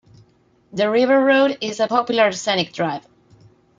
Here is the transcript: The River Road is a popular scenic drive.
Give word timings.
The 0.73 0.89
River 0.89 1.23
Road 1.23 1.59
is 1.61 1.79
a 1.79 1.87
popular 1.87 2.31
scenic 2.31 2.73
drive. 2.73 3.05